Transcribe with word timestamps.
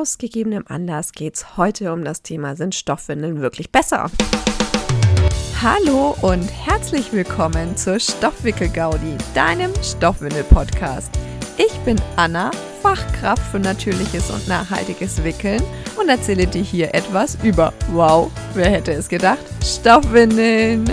Aus 0.00 0.16
gegebenem 0.16 0.64
Anlass 0.66 1.12
geht 1.12 1.34
es 1.34 1.58
heute 1.58 1.92
um 1.92 2.04
das 2.04 2.22
Thema, 2.22 2.56
sind 2.56 2.74
Stoffwindeln 2.74 3.42
wirklich 3.42 3.70
besser? 3.70 4.10
Hallo 5.60 6.16
und 6.22 6.48
herzlich 6.48 7.12
willkommen 7.12 7.76
zur 7.76 8.00
Stoffwickel-Gaudi, 8.00 9.18
deinem 9.34 9.70
Stoffwindel-Podcast. 9.82 11.10
Ich 11.58 11.78
bin 11.80 12.00
Anna, 12.16 12.50
Fachkraft 12.80 13.42
für 13.50 13.58
natürliches 13.58 14.30
und 14.30 14.48
nachhaltiges 14.48 15.22
Wickeln 15.22 15.62
und 16.00 16.08
erzähle 16.08 16.46
dir 16.46 16.62
hier 16.62 16.94
etwas 16.94 17.36
über, 17.42 17.74
wow, 17.92 18.30
wer 18.54 18.70
hätte 18.70 18.92
es 18.92 19.06
gedacht, 19.06 19.44
Stoffwindeln. 19.62 20.90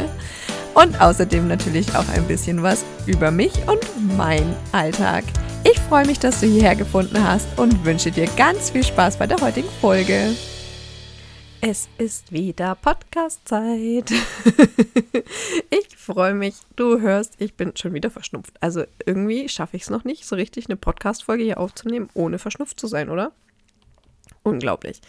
Und 0.74 1.00
außerdem 1.00 1.48
natürlich 1.48 1.96
auch 1.96 2.10
ein 2.10 2.28
bisschen 2.28 2.62
was 2.62 2.84
über 3.06 3.32
mich 3.32 3.54
und 3.70 3.80
mein 4.18 4.54
Alltag. 4.74 5.24
Ich 5.70 5.80
freue 5.82 6.06
mich, 6.06 6.18
dass 6.18 6.40
du 6.40 6.48
hierher 6.48 6.78
gefunden 6.78 7.22
hast 7.22 7.60
und 7.60 7.84
wünsche 7.84 8.10
dir 8.10 8.28
ganz 8.38 8.70
viel 8.70 8.86
Spaß 8.86 9.18
bei 9.18 9.28
der 9.28 9.38
heutigen 9.42 9.68
Folge. 9.82 10.34
Es 11.60 11.90
ist 11.98 12.32
wieder 12.32 12.76
Podcast-Zeit. 12.76 14.12
ich 15.70 15.98
freue 15.98 16.36
mich. 16.36 16.56
Du 16.78 17.02
hörst, 17.02 17.34
ich 17.40 17.56
bin 17.56 17.76
schon 17.76 17.94
wieder 17.94 18.10
verschnupft. 18.10 18.54
Also 18.62 18.86
irgendwie 19.06 19.50
schaffe 19.50 19.76
ich 19.76 19.84
es 19.84 19.90
noch 19.90 20.06
nicht, 20.06 20.26
so 20.26 20.38
richtig 20.38 20.68
eine 20.68 20.78
Podcast-Folge 20.78 21.44
hier 21.44 21.60
aufzunehmen, 21.60 22.08
ohne 22.14 22.40
verschnupft 22.40 22.80
zu 22.80 22.88
sein, 22.88 23.10
oder? 23.10 23.34
Unglaublich. 24.44 25.02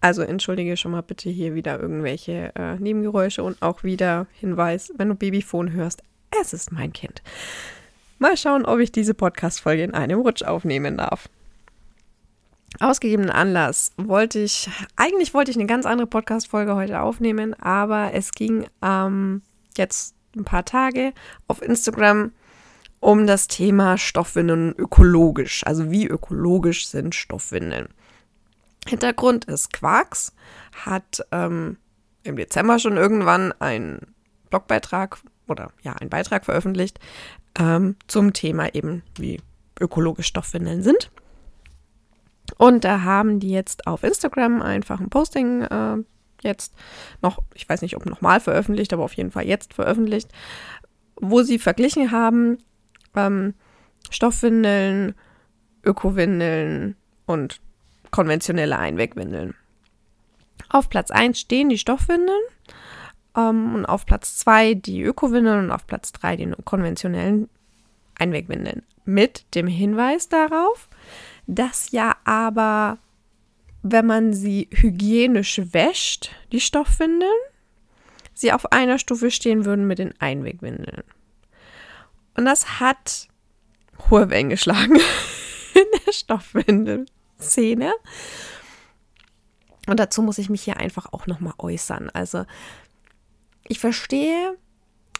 Also 0.00 0.22
entschuldige 0.22 0.76
schon 0.76 0.90
mal 0.90 1.02
bitte 1.02 1.30
hier 1.30 1.54
wieder 1.54 1.78
irgendwelche 1.78 2.52
äh, 2.56 2.74
Nebengeräusche 2.80 3.44
und 3.44 3.62
auch 3.62 3.84
wieder 3.84 4.26
Hinweis, 4.40 4.92
wenn 4.96 5.10
du 5.10 5.14
Babyphone 5.14 5.70
hörst, 5.70 6.02
es 6.40 6.52
ist 6.52 6.72
mein 6.72 6.92
Kind. 6.92 7.22
Mal 8.18 8.36
schauen, 8.36 8.64
ob 8.64 8.78
ich 8.78 8.92
diese 8.92 9.14
Podcast-Folge 9.14 9.82
in 9.82 9.94
einem 9.94 10.20
Rutsch 10.20 10.42
aufnehmen 10.42 10.96
darf. 10.96 11.28
Ausgegebenen 12.80 13.30
Anlass 13.30 13.92
wollte 13.96 14.40
ich, 14.40 14.68
eigentlich 14.96 15.34
wollte 15.34 15.50
ich 15.50 15.56
eine 15.56 15.66
ganz 15.66 15.86
andere 15.86 16.06
Podcast-Folge 16.06 16.74
heute 16.74 17.00
aufnehmen, 17.00 17.54
aber 17.54 18.12
es 18.14 18.32
ging 18.32 18.66
ähm, 18.82 19.42
jetzt 19.76 20.14
ein 20.36 20.44
paar 20.44 20.64
Tage 20.64 21.12
auf 21.46 21.62
Instagram 21.62 22.32
um 23.00 23.26
das 23.26 23.48
Thema 23.48 23.98
Stoffwindeln 23.98 24.74
ökologisch. 24.78 25.64
Also 25.66 25.90
wie 25.90 26.06
ökologisch 26.06 26.88
sind 26.88 27.14
Stoffwindeln? 27.14 27.88
Hintergrund 28.86 29.44
ist 29.44 29.72
Quarks, 29.72 30.32
hat 30.84 31.20
ähm, 31.30 31.76
im 32.22 32.36
Dezember 32.36 32.78
schon 32.78 32.96
irgendwann 32.96 33.52
einen 33.60 34.14
Blogbeitrag 34.50 35.18
oder 35.48 35.72
ja, 35.82 35.92
einen 35.92 36.10
Beitrag 36.10 36.44
veröffentlicht 36.44 36.98
ähm, 37.58 37.96
zum 38.06 38.32
Thema 38.32 38.74
eben, 38.74 39.02
wie 39.18 39.40
ökologisch 39.80 40.26
Stoffwindeln 40.26 40.82
sind. 40.82 41.10
Und 42.58 42.84
da 42.84 43.02
haben 43.02 43.40
die 43.40 43.50
jetzt 43.50 43.86
auf 43.86 44.02
Instagram 44.04 44.62
einfach 44.62 45.00
ein 45.00 45.10
Posting 45.10 45.62
äh, 45.62 45.96
jetzt 46.42 46.74
noch, 47.22 47.42
ich 47.54 47.68
weiß 47.68 47.82
nicht, 47.82 47.96
ob 47.96 48.06
nochmal 48.06 48.40
veröffentlicht, 48.40 48.92
aber 48.92 49.02
auf 49.02 49.14
jeden 49.14 49.30
Fall 49.30 49.46
jetzt 49.46 49.74
veröffentlicht, 49.74 50.30
wo 51.16 51.42
sie 51.42 51.58
verglichen 51.58 52.10
haben 52.10 52.58
ähm, 53.16 53.54
Stoffwindeln, 54.10 55.14
Ökowindeln 55.82 56.96
und 57.26 57.60
konventionelle 58.10 58.78
Einwegwindeln. 58.78 59.54
Auf 60.68 60.88
Platz 60.88 61.10
1 61.10 61.38
stehen 61.38 61.68
die 61.68 61.78
Stoffwindeln 61.78 62.40
ähm, 63.36 63.74
und 63.74 63.86
auf 63.86 64.06
Platz 64.06 64.36
2 64.38 64.74
die 64.74 65.02
Ökowindeln 65.02 65.64
und 65.64 65.70
auf 65.70 65.86
Platz 65.86 66.12
3 66.12 66.36
die 66.36 66.52
konventionellen 66.64 67.48
Einwegwindeln. 68.18 68.82
Mit 69.04 69.54
dem 69.54 69.66
Hinweis 69.66 70.28
darauf, 70.28 70.88
dass 71.46 71.90
ja 71.90 72.16
aber, 72.24 72.98
wenn 73.82 74.06
man 74.06 74.32
sie 74.32 74.68
hygienisch 74.70 75.60
wäscht, 75.72 76.30
die 76.52 76.60
Stoffwindeln, 76.60 77.30
sie 78.32 78.52
auf 78.52 78.72
einer 78.72 78.98
Stufe 78.98 79.30
stehen 79.30 79.64
würden 79.64 79.86
mit 79.86 79.98
den 79.98 80.18
Einwegwindeln. 80.20 81.02
Und 82.36 82.46
das 82.46 82.80
hat 82.80 83.28
hohe 84.10 84.30
Wellen 84.30 84.48
geschlagen 84.48 84.96
in 85.74 86.00
der 86.06 86.12
Stoffwindel. 86.12 87.06
Szene. 87.40 87.92
Und 89.86 90.00
dazu 90.00 90.22
muss 90.22 90.38
ich 90.38 90.48
mich 90.48 90.62
hier 90.62 90.78
einfach 90.78 91.12
auch 91.12 91.26
nochmal 91.26 91.54
äußern. 91.58 92.10
Also, 92.10 92.46
ich 93.68 93.78
verstehe 93.78 94.56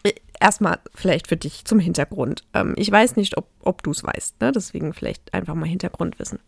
äh, 0.02 0.12
erstmal 0.40 0.78
vielleicht 0.94 1.28
für 1.28 1.36
dich 1.36 1.64
zum 1.64 1.78
Hintergrund. 1.78 2.44
Ähm, 2.54 2.74
ich 2.76 2.90
weiß 2.90 3.16
nicht, 3.16 3.36
ob, 3.36 3.48
ob 3.60 3.82
du 3.82 3.90
es 3.90 4.04
weißt, 4.04 4.40
ne? 4.40 4.52
deswegen 4.52 4.92
vielleicht 4.92 5.32
einfach 5.34 5.54
mal 5.54 5.68
Hintergrundwissen. 5.68 6.38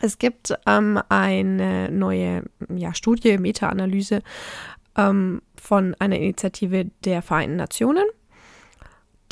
Es 0.00 0.18
gibt 0.18 0.54
ähm, 0.66 1.00
eine 1.08 1.90
neue 1.90 2.44
ja, 2.74 2.94
Studie, 2.94 3.38
Meta-Analyse 3.38 4.22
ähm, 4.96 5.42
von 5.54 5.94
einer 5.98 6.16
Initiative 6.16 6.86
der 7.04 7.22
Vereinten 7.22 7.56
Nationen. 7.56 8.04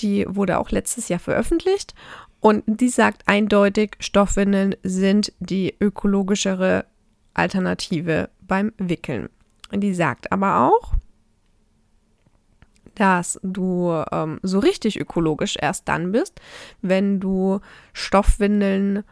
Die 0.01 0.25
wurde 0.29 0.59
auch 0.59 0.71
letztes 0.71 1.09
Jahr 1.09 1.19
veröffentlicht 1.19 1.95
und 2.41 2.65
die 2.67 2.89
sagt 2.89 3.27
eindeutig, 3.27 3.97
Stoffwindeln 4.01 4.75
sind 4.83 5.33
die 5.41 5.75
ökologischere 5.79 6.87
Alternative 7.35 8.31
beim 8.41 8.73
Wickeln. 8.79 9.29
Die 9.73 9.95
sagt 9.95 10.33
aber 10.33 10.69
auch, 10.69 10.95
dass 13.01 13.41
du 13.43 14.05
ähm, 14.13 14.41
so 14.43 14.59
richtig 14.59 15.01
ökologisch 15.01 15.57
erst 15.59 15.89
dann 15.89 16.13
bist, 16.13 16.39
wenn 16.83 17.19
du 17.19 17.61
Stoffwindeln, 17.95 19.05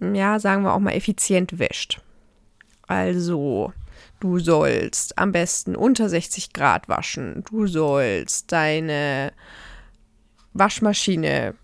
ja, 0.00 0.38
sagen 0.38 0.62
wir 0.62 0.72
auch 0.72 0.78
mal, 0.78 0.94
effizient 0.94 1.58
wäscht. 1.58 2.00
Also, 2.86 3.74
du 4.20 4.38
sollst 4.38 5.18
am 5.18 5.32
besten 5.32 5.76
unter 5.76 6.08
60 6.08 6.54
Grad 6.54 6.88
waschen. 6.88 7.44
Du 7.50 7.66
sollst 7.66 8.50
deine 8.52 9.32
Waschmaschine 10.54 11.54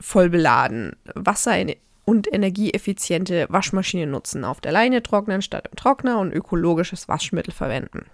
voll 0.00 0.28
beladen, 0.28 0.96
Wasser 1.14 1.56
und 2.04 2.30
energieeffiziente 2.30 3.46
Waschmaschine 3.48 4.06
nutzen, 4.06 4.44
auf 4.44 4.60
der 4.60 4.72
Leine 4.72 5.02
trocknen 5.02 5.40
statt 5.40 5.66
im 5.70 5.76
Trockner 5.76 6.18
und 6.18 6.30
ökologisches 6.30 7.08
Waschmittel 7.08 7.54
verwenden. 7.54 8.04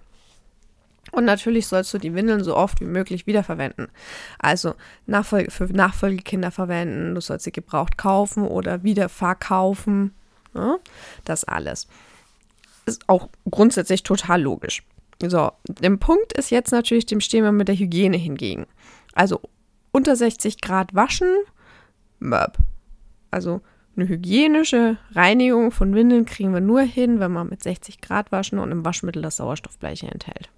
Und 1.13 1.25
natürlich 1.25 1.67
sollst 1.67 1.93
du 1.95 1.99
die 1.99 2.15
Windeln 2.15 2.45
so 2.45 2.57
oft 2.57 2.81
wie 2.81 2.87
möglich 2.87 3.27
wiederverwenden. 3.27 3.89
Also 4.39 4.75
Nachfolge, 5.07 5.51
für 5.51 5.65
Nachfolgekinder 5.65 6.51
verwenden, 6.51 7.15
du 7.15 7.21
sollst 7.21 7.45
sie 7.45 7.53
gebraucht 7.53 7.99
kaufen 7.99 8.47
oder 8.47 8.83
wieder 8.83 9.09
verkaufen. 9.09 10.15
Ja, 10.55 10.79
das 11.25 11.45
alles. 11.45 11.87
Ist 12.87 13.09
auch 13.09 13.29
grundsätzlich 13.51 14.03
total 14.03 14.43
logisch. 14.43 14.83
So, 15.21 15.51
der 15.67 15.91
Punkt 15.97 16.33
ist 16.35 16.51
jetzt 16.51 16.71
natürlich, 16.71 17.07
dem 17.07 17.21
stehen 17.21 17.45
wir 17.45 17.53
mit 17.53 17.69
der 17.69 17.75
Hygiene 17.75 18.17
hingegen. 18.17 18.67
Also 19.15 19.41
unter 19.91 20.15
60 20.15 20.61
Grad 20.61 20.95
waschen, 20.95 21.29
also 23.31 23.61
eine 23.97 24.09
hygienische 24.09 24.97
Reinigung 25.13 25.73
von 25.73 25.95
Windeln 25.95 26.25
kriegen 26.25 26.55
wir 26.55 26.61
nur 26.61 26.83
hin, 26.83 27.19
wenn 27.19 27.33
man 27.33 27.49
mit 27.49 27.63
60 27.63 28.01
Grad 28.01 28.31
waschen 28.31 28.61
und 28.61 28.71
im 28.71 28.85
Waschmittel 28.85 29.23
das 29.23 29.37
Sauerstoffbleiche 29.37 30.07
enthält. 30.07 30.51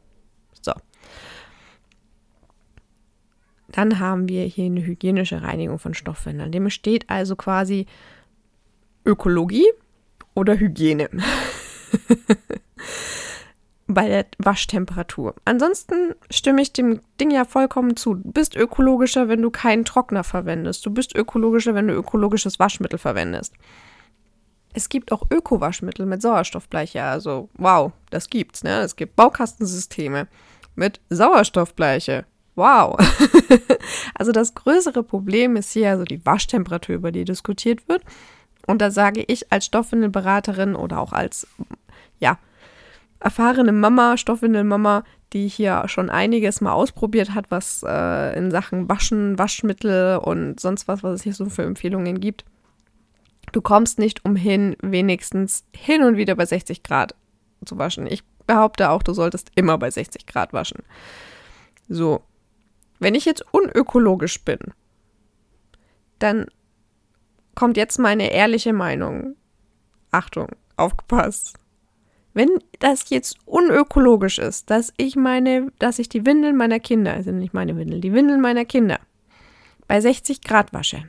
Dann 3.69 4.01
haben 4.01 4.29
wir 4.29 4.45
hier 4.45 4.65
eine 4.65 4.85
hygienische 4.85 5.43
Reinigung 5.43 5.79
von 5.79 5.95
Stoffwindeln. 5.95 6.51
Dem 6.51 6.71
steht 6.71 7.09
also 7.09 7.37
quasi 7.37 7.87
Ökologie 9.05 9.67
oder 10.35 10.59
Hygiene. 10.59 11.09
bei 13.95 14.09
der 14.09 14.27
Waschtemperatur. 14.39 15.35
Ansonsten 15.45 16.15
stimme 16.31 16.63
ich 16.63 16.73
dem 16.73 17.01
Ding 17.21 17.31
ja 17.31 17.45
vollkommen 17.45 17.97
zu. 17.97 18.15
Du 18.15 18.33
bist 18.33 18.55
ökologischer, 18.57 19.29
wenn 19.29 19.43
du 19.43 19.51
keinen 19.51 19.85
Trockner 19.85 20.25
verwendest. 20.25 20.87
Du 20.87 20.91
bist 20.91 21.15
ökologischer, 21.15 21.75
wenn 21.75 21.89
du 21.89 21.95
ökologisches 21.95 22.59
Waschmittel 22.59 22.99
verwendest. 22.99 23.55
Es 24.73 24.89
gibt 24.89 25.11
auch 25.11 25.25
Öko-Waschmittel 25.31 26.07
mit 26.07 26.23
Sauerstoffbleiche. 26.23 27.03
Also, 27.03 27.49
wow, 27.55 27.93
das 28.11 28.31
gibt's, 28.31 28.63
ne? 28.63 28.81
Es 28.81 28.95
gibt 28.95 29.17
Baukastensysteme 29.17 30.29
mit 30.81 31.01
Sauerstoffbleiche. 31.11 32.25
Wow. 32.57 32.99
also 34.15 34.33
das 34.33 34.55
größere 34.55 35.05
Problem 35.05 35.55
ist 35.55 35.73
hier 35.73 35.91
also 35.91 36.05
die 36.05 36.25
Waschtemperatur, 36.27 36.97
über 36.97 37.13
die 37.13 37.25
diskutiert 37.25 37.87
wird. 37.89 38.03
Und 38.67 38.83
da 38.83 38.91
sage 38.91 39.23
ich 39.27 39.53
als 39.53 39.67
Stoffwindelberaterin 39.67 40.75
oder 40.75 41.01
auch 41.01 41.13
als, 41.13 41.47
ja, 42.19 42.39
erfahrene 43.21 43.73
Mama, 43.73 44.17
Stoffwindelmama, 44.17 45.05
die 45.33 45.47
hier 45.47 45.85
schon 45.87 46.11
einiges 46.11 46.61
mal 46.61 46.73
ausprobiert 46.73 47.35
hat, 47.35 47.51
was 47.51 47.85
äh, 47.87 48.37
in 48.37 48.51
Sachen 48.51 48.89
Waschen, 48.89 49.39
Waschmittel 49.39 50.17
und 50.17 50.59
sonst 50.59 50.89
was, 50.89 51.03
was 51.03 51.15
es 51.15 51.23
hier 51.23 51.35
so 51.35 51.47
für 51.47 51.63
Empfehlungen 51.63 52.21
gibt. 52.21 52.45
Du 53.53 53.61
kommst 53.61 53.99
nicht 53.99 54.25
umhin, 54.25 54.77
wenigstens 54.81 55.65
hin 55.75 56.03
und 56.03 56.17
wieder 56.17 56.35
bei 56.35 56.47
60 56.47 56.83
Grad 56.83 57.15
zu 57.67 57.79
waschen. 57.79 58.07
Ich 58.07 58.25
behaupte 58.47 58.91
auch, 58.91 59.03
du 59.03 59.13
solltest 59.13 59.51
immer 59.55 59.79
bei 59.79 59.91
60 59.91 60.27
Grad 60.27 60.53
waschen. 60.53 60.83
So, 61.89 62.23
wenn 62.99 63.15
ich 63.15 63.25
jetzt 63.25 63.45
unökologisch 63.53 64.45
bin, 64.45 64.59
dann 66.19 66.47
kommt 67.55 67.77
jetzt 67.77 67.99
meine 67.99 68.33
ehrliche 68.33 68.73
Meinung. 68.73 69.37
Achtung, 70.11 70.49
aufgepasst. 70.77 71.59
Wenn 72.33 72.49
das 72.79 73.11
jetzt 73.11 73.39
unökologisch 73.45 74.39
ist, 74.39 74.71
dass 74.71 74.93
ich 74.97 75.17
meine, 75.17 75.73
dass 75.79 75.99
ich 75.99 76.09
die 76.09 76.25
Windeln 76.25 76.57
meiner 76.57 76.79
Kinder, 76.79 77.13
also 77.13 77.33
nicht 77.33 77.55
meine 77.55 77.77
Windeln, 77.77 78.01
die 78.01 78.13
Windeln 78.13 78.41
meiner 78.41 78.65
Kinder 78.65 79.01
bei 79.89 80.01
60 80.01 80.43
Grad 80.43 80.73
wasche, 80.73 81.09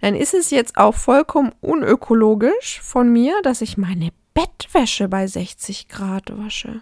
dann 0.00 0.14
ist 0.14 0.34
es 0.34 0.50
jetzt 0.50 0.76
auch 0.76 0.94
vollkommen 0.94 1.52
unökologisch 1.60 2.80
von 2.82 3.10
mir, 3.10 3.40
dass 3.42 3.60
ich 3.62 3.78
meine 3.78 4.10
Bettwäsche 4.40 5.06
bei 5.06 5.26
60 5.26 5.88
Grad 5.88 6.34
wasche 6.38 6.80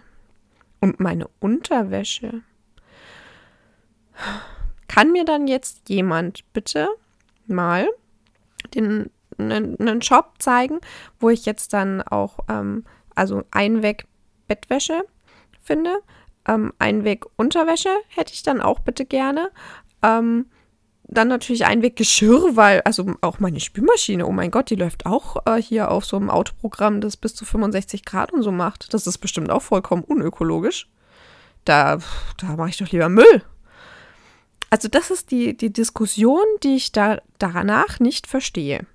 und 0.79 1.01
meine 1.01 1.27
Unterwäsche. 1.39 2.41
Kann 4.87 5.11
mir 5.11 5.25
dann 5.25 5.45
jetzt 5.45 5.89
jemand 5.89 6.45
bitte 6.53 6.87
mal 7.47 7.89
den 8.73 9.09
einen 9.37 10.01
Shop 10.01 10.35
zeigen, 10.39 10.79
wo 11.19 11.29
ich 11.29 11.45
jetzt 11.45 11.73
dann 11.73 12.01
auch 12.01 12.39
ähm, 12.47 12.85
also 13.13 13.43
Einweg 13.51 14.05
Bettwäsche 14.47 15.03
finde, 15.61 15.99
ähm, 16.47 16.71
Einweg 16.79 17.25
Unterwäsche 17.35 17.93
hätte 18.07 18.31
ich 18.31 18.43
dann 18.43 18.61
auch 18.61 18.79
bitte 18.79 19.03
gerne. 19.03 19.51
Ähm, 20.01 20.45
dann 21.11 21.27
natürlich 21.27 21.65
Einweg 21.65 21.95
Geschirr, 21.95 22.55
weil, 22.55 22.81
also 22.81 23.13
auch 23.21 23.39
meine 23.39 23.59
Spülmaschine, 23.59 24.25
oh 24.25 24.31
mein 24.31 24.51
Gott, 24.51 24.69
die 24.69 24.75
läuft 24.75 25.05
auch 25.05 25.37
äh, 25.47 25.61
hier 25.61 25.89
auf 25.89 26.05
so 26.05 26.17
einem 26.17 26.29
Autoprogramm, 26.29 27.01
das 27.01 27.17
bis 27.17 27.33
zu 27.33 27.45
65 27.45 28.05
Grad 28.05 28.31
und 28.31 28.43
so 28.43 28.51
macht. 28.51 28.93
Das 28.93 29.07
ist 29.07 29.17
bestimmt 29.17 29.49
auch 29.49 29.63
vollkommen 29.63 30.03
unökologisch. 30.03 30.87
Da, 31.65 31.97
da 32.37 32.55
mache 32.55 32.69
ich 32.69 32.77
doch 32.77 32.91
lieber 32.91 33.09
Müll. 33.09 33.43
Also 34.69 34.87
das 34.87 35.09
ist 35.09 35.31
die, 35.31 35.57
die 35.57 35.73
Diskussion, 35.73 36.43
die 36.61 36.75
ich 36.75 36.91
da 36.91 37.21
danach 37.39 37.99
nicht 37.99 38.27
verstehe. 38.27 38.85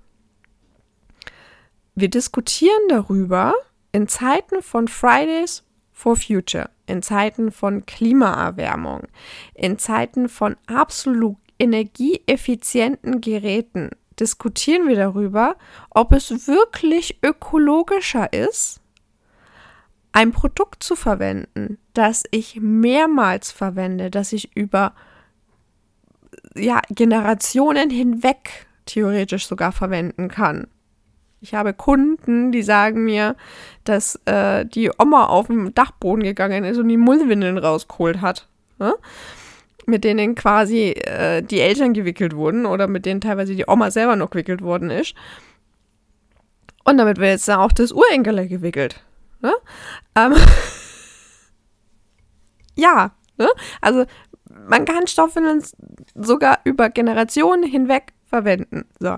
Wir 1.95 2.09
diskutieren 2.09 2.81
darüber 2.87 3.53
in 3.91 4.07
Zeiten 4.07 4.61
von 4.61 4.87
Fridays 4.87 5.63
for 5.91 6.15
Future, 6.15 6.69
in 6.87 7.01
Zeiten 7.01 7.51
von 7.51 7.85
Klimaerwärmung, 7.85 9.03
in 9.53 9.77
Zeiten 9.79 10.29
von 10.29 10.55
absolut 10.67 11.37
energieeffizienten 11.59 13.21
Geräten 13.21 13.91
diskutieren 14.19 14.87
wir 14.87 14.95
darüber, 14.95 15.55
ob 15.89 16.13
es 16.13 16.47
wirklich 16.47 17.19
ökologischer 17.23 18.31
ist, 18.33 18.81
ein 20.11 20.31
Produkt 20.31 20.81
zu 20.81 20.95
verwenden, 20.95 21.77
das 21.93 22.23
ich 22.31 22.59
mehrmals 22.61 23.51
verwende, 23.51 24.09
das 24.09 24.31
ich 24.31 24.55
über 24.55 24.93
ja, 26.55 26.81
Generationen 26.89 27.89
hinweg 27.89 28.67
theoretisch 28.85 29.47
sogar 29.47 29.73
verwenden 29.73 30.29
kann. 30.29 30.67
Ich 31.41 31.53
habe 31.53 31.73
Kunden, 31.73 32.51
die 32.51 32.63
sagen 32.63 33.03
mir, 33.03 33.35
dass 33.83 34.19
äh, 34.25 34.65
die 34.65 34.89
Oma 34.97 35.25
auf 35.25 35.47
dem 35.47 35.73
Dachboden 35.75 36.23
gegangen 36.23 36.63
ist 36.63 36.77
und 36.77 36.87
die 36.87 36.97
Mullwindeln 36.97 37.57
rausgeholt 37.57 38.21
hat. 38.21 38.47
Ne? 38.79 38.95
Mit 39.87 40.03
denen 40.03 40.35
quasi 40.35 40.91
äh, 40.91 41.43
die 41.43 41.59
Eltern 41.59 41.93
gewickelt 41.93 42.35
wurden 42.35 42.65
oder 42.65 42.87
mit 42.87 43.05
denen 43.05 43.21
teilweise 43.21 43.55
die 43.55 43.65
Oma 43.67 43.91
selber 43.91 44.15
noch 44.15 44.31
gewickelt 44.31 44.61
worden 44.61 44.89
ist. 44.89 45.13
Und 46.83 46.97
damit 46.97 47.17
wird 47.17 47.29
jetzt 47.29 47.49
auch 47.49 47.71
das 47.71 47.91
Urenkel 47.91 48.47
gewickelt. 48.47 49.03
Ne? 49.41 49.53
Ähm 50.15 50.33
ja, 52.75 53.11
ne? 53.37 53.47
also 53.81 54.05
man 54.67 54.85
kann 54.85 55.07
Stoffwindeln 55.07 55.63
sogar 56.15 56.59
über 56.63 56.89
Generationen 56.89 57.63
hinweg 57.63 58.13
verwenden. 58.25 58.85
So. 58.99 59.17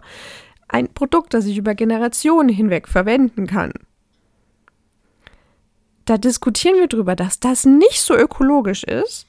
Ein 0.67 0.93
Produkt, 0.93 1.33
das 1.33 1.45
ich 1.45 1.57
über 1.57 1.75
Generationen 1.75 2.49
hinweg 2.49 2.87
verwenden 2.87 3.47
kann. 3.47 3.71
Da 6.05 6.17
diskutieren 6.17 6.79
wir 6.79 6.87
drüber, 6.87 7.15
dass 7.15 7.39
das 7.39 7.65
nicht 7.65 8.01
so 8.01 8.15
ökologisch 8.15 8.83
ist, 8.85 9.26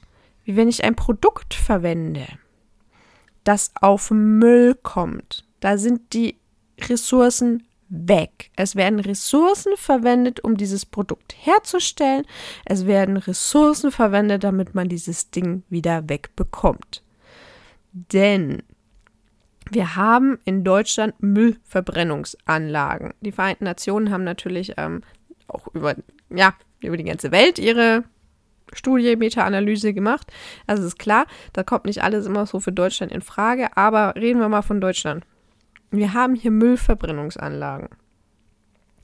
wie 0.49 0.55
wenn 0.55 0.67
ich 0.67 0.83
ein 0.83 0.95
Produkt 0.95 1.53
verwende, 1.53 2.25
das 3.43 3.71
auf 3.79 4.09
Müll 4.09 4.73
kommt. 4.73 5.45
Da 5.59 5.77
sind 5.77 6.11
die 6.13 6.39
Ressourcen 6.81 7.67
weg. 7.87 8.49
Es 8.55 8.75
werden 8.75 8.99
Ressourcen 8.99 9.73
verwendet, 9.77 10.43
um 10.43 10.57
dieses 10.57 10.87
Produkt 10.87 11.35
herzustellen. 11.37 12.25
Es 12.65 12.87
werden 12.87 13.17
Ressourcen 13.17 13.91
verwendet, 13.91 14.43
damit 14.43 14.73
man 14.73 14.89
dieses 14.89 15.29
Ding 15.29 15.61
wieder 15.69 16.09
wegbekommt. 16.09 17.03
Denn 17.91 18.63
wir 19.69 19.95
haben 19.95 20.39
in 20.45 20.63
Deutschland 20.63 21.13
Müllverbrennungsanlagen. 21.21 23.13
Die 23.21 23.33
Vereinten 23.33 23.65
Nationen 23.65 24.09
haben 24.09 24.23
natürlich 24.23 24.73
ähm, 24.77 25.03
auch 25.47 25.67
über, 25.75 25.93
ja, 26.31 26.55
über 26.81 26.97
die 26.97 27.03
ganze 27.03 27.31
Welt 27.31 27.59
ihre 27.59 28.03
Studie, 28.73 29.15
Meta-Analyse 29.15 29.93
gemacht. 29.93 30.31
Also 30.67 30.85
ist 30.85 30.99
klar, 30.99 31.25
da 31.53 31.63
kommt 31.63 31.85
nicht 31.85 32.03
alles 32.03 32.25
immer 32.25 32.45
so 32.45 32.59
für 32.59 32.71
Deutschland 32.71 33.11
in 33.11 33.21
Frage, 33.21 33.75
aber 33.75 34.15
reden 34.15 34.39
wir 34.39 34.49
mal 34.49 34.61
von 34.61 34.81
Deutschland. 34.81 35.25
Wir 35.91 36.13
haben 36.13 36.35
hier 36.35 36.51
Müllverbrennungsanlagen. 36.51 37.89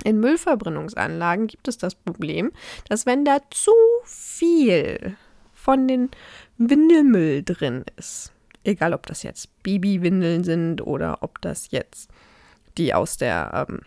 In 0.03 0.19
Müllverbrennungsanlagen 0.19 1.47
gibt 1.47 1.67
es 1.67 1.77
das 1.77 1.95
Problem, 1.95 2.51
dass 2.89 3.06
wenn 3.06 3.25
da 3.25 3.39
zu 3.50 3.71
viel 4.03 5.15
von 5.53 5.88
den 5.88 6.11
Windelmüll 6.57 7.44
drin 7.44 7.85
ist, 7.97 8.31
egal 8.63 8.94
ob 8.94 9.07
das 9.07 9.23
jetzt 9.23 9.63
Babywindeln 9.63 10.44
sind 10.44 10.85
oder 10.85 11.19
ob 11.21 11.41
das 11.41 11.71
jetzt 11.71 12.11
die 12.77 12.94
aus 12.94 13.18
der 13.18 13.68
ähm, 13.69 13.79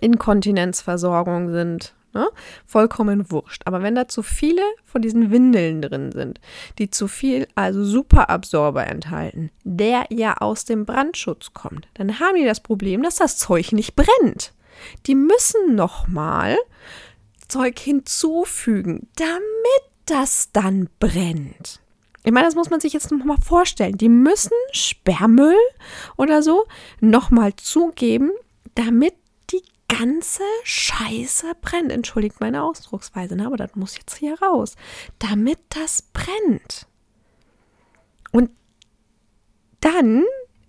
Inkontinenzversorgung 0.00 1.50
sind, 1.50 1.94
Ne? 2.14 2.28
Vollkommen 2.66 3.30
wurscht. 3.30 3.62
Aber 3.64 3.82
wenn 3.82 3.94
da 3.94 4.06
zu 4.06 4.22
viele 4.22 4.62
von 4.84 5.00
diesen 5.02 5.30
Windeln 5.30 5.80
drin 5.80 6.12
sind, 6.12 6.40
die 6.78 6.90
zu 6.90 7.08
viel, 7.08 7.48
also 7.54 7.84
Superabsorber 7.84 8.86
enthalten, 8.86 9.50
der 9.64 10.04
ja 10.10 10.36
aus 10.38 10.64
dem 10.64 10.84
Brandschutz 10.84 11.52
kommt, 11.54 11.88
dann 11.94 12.20
haben 12.20 12.36
die 12.36 12.44
das 12.44 12.60
Problem, 12.60 13.02
dass 13.02 13.16
das 13.16 13.38
Zeug 13.38 13.72
nicht 13.72 13.96
brennt. 13.96 14.52
Die 15.06 15.14
müssen 15.14 15.74
nochmal 15.74 16.58
Zeug 17.48 17.78
hinzufügen, 17.78 19.08
damit 19.16 19.92
das 20.06 20.50
dann 20.52 20.88
brennt. 20.98 21.80
Ich 22.24 22.32
meine, 22.32 22.46
das 22.46 22.54
muss 22.54 22.70
man 22.70 22.80
sich 22.80 22.92
jetzt 22.92 23.10
nochmal 23.10 23.38
vorstellen. 23.38 23.98
Die 23.98 24.08
müssen 24.08 24.52
Sperrmüll 24.70 25.56
oder 26.16 26.42
so 26.42 26.66
nochmal 27.00 27.54
zugeben, 27.56 28.30
damit 28.74 29.14
ganze 29.98 30.42
Scheiße 30.64 31.52
brennt. 31.60 31.92
Entschuldigt 31.92 32.40
meine 32.40 32.62
Ausdrucksweise, 32.62 33.36
ne? 33.36 33.46
aber 33.46 33.56
das 33.56 33.74
muss 33.74 33.96
jetzt 33.96 34.16
hier 34.16 34.40
raus. 34.40 34.76
Damit 35.18 35.58
das 35.68 36.02
brennt. 36.12 36.86
Und 38.30 38.50
dann 39.80 40.24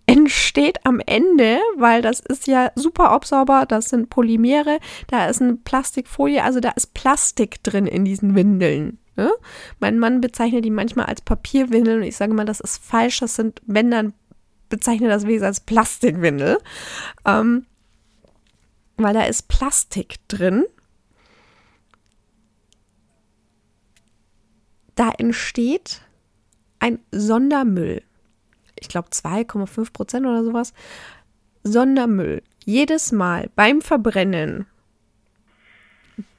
entsteht 0.05 0.85
am 0.85 0.99
Ende, 0.99 1.59
weil 1.77 2.01
das 2.01 2.19
ist 2.19 2.47
ja 2.47 2.71
super 2.75 3.11
Absauber, 3.11 3.65
das 3.65 3.89
sind 3.89 4.09
Polymere, 4.09 4.79
da 5.07 5.27
ist 5.27 5.41
eine 5.41 5.55
Plastikfolie, 5.55 6.43
also 6.43 6.59
da 6.59 6.71
ist 6.71 6.93
Plastik 6.93 7.63
drin 7.63 7.87
in 7.87 8.03
diesen 8.03 8.35
Windeln. 8.35 8.99
Ne? 9.15 9.31
Mein 9.79 9.99
Mann 9.99 10.19
bezeichnet 10.19 10.65
die 10.65 10.71
manchmal 10.71 11.05
als 11.05 11.21
Papierwindeln 11.21 12.01
und 12.01 12.07
ich 12.07 12.17
sage 12.17 12.33
mal, 12.33 12.45
das 12.45 12.59
ist 12.59 12.83
falsch, 12.83 13.21
das 13.21 13.35
sind, 13.35 13.61
wenn 13.65 13.89
dann 13.89 14.13
bezeichnet 14.67 15.11
das 15.11 15.23
wenigstens 15.23 15.47
als 15.47 15.59
Plastikwindel. 15.61 16.57
Ähm, 17.25 17.65
weil 18.97 19.13
da 19.13 19.23
ist 19.23 19.47
Plastik 19.47 20.17
drin. 20.27 20.65
Da 24.95 25.11
entsteht 25.17 26.01
ein 26.79 26.99
Sondermüll. 27.11 28.03
Ich 28.75 28.89
glaube 28.89 29.09
2,5 29.09 29.93
Prozent 29.93 30.25
oder 30.25 30.43
sowas. 30.43 30.73
Sondermüll. 31.63 32.43
Jedes 32.65 33.11
Mal 33.11 33.49
beim 33.55 33.81
Verbrennen. 33.81 34.67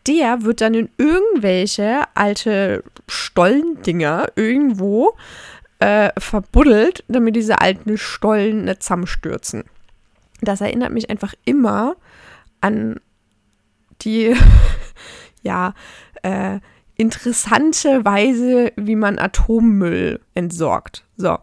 Der 0.06 0.42
wird 0.42 0.60
dann 0.60 0.74
in 0.74 0.90
irgendwelche 0.98 2.02
alte 2.14 2.84
Stollendinger 3.08 4.28
irgendwo 4.36 5.16
äh, 5.78 6.10
verbuddelt, 6.18 7.04
damit 7.08 7.36
diese 7.36 7.60
alten 7.60 7.96
Stollen 7.96 8.64
nicht 8.64 8.82
zusammenstürzen. 8.82 9.64
Das 10.42 10.60
erinnert 10.60 10.92
mich 10.92 11.08
einfach 11.08 11.34
immer 11.44 11.96
an 12.64 12.98
die, 14.00 14.34
ja, 15.42 15.74
äh, 16.22 16.60
interessante 16.96 18.04
Weise, 18.04 18.72
wie 18.76 18.96
man 18.96 19.18
Atommüll 19.18 20.20
entsorgt. 20.34 21.04
So. 21.16 21.38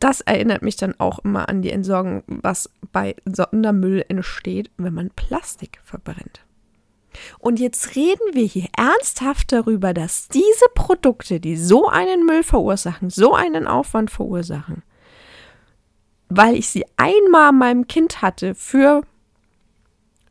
Das 0.00 0.20
erinnert 0.20 0.62
mich 0.62 0.76
dann 0.76 0.94
auch 1.00 1.18
immer 1.20 1.48
an 1.48 1.62
die 1.62 1.72
Entsorgung, 1.72 2.22
was 2.26 2.70
bei 2.92 3.16
Sondermüll 3.24 4.04
entsteht, 4.08 4.70
wenn 4.76 4.94
man 4.94 5.10
Plastik 5.10 5.80
verbrennt. 5.82 6.44
Und 7.40 7.58
jetzt 7.58 7.96
reden 7.96 8.34
wir 8.34 8.44
hier 8.44 8.68
ernsthaft 8.76 9.50
darüber, 9.50 9.94
dass 9.94 10.28
diese 10.28 10.66
Produkte, 10.74 11.40
die 11.40 11.56
so 11.56 11.88
einen 11.88 12.24
Müll 12.26 12.44
verursachen, 12.44 13.10
so 13.10 13.34
einen 13.34 13.66
Aufwand 13.66 14.12
verursachen, 14.12 14.82
weil 16.28 16.54
ich 16.54 16.68
sie 16.68 16.84
einmal 16.96 17.52
meinem 17.52 17.88
Kind 17.88 18.22
hatte 18.22 18.54
für 18.54 19.02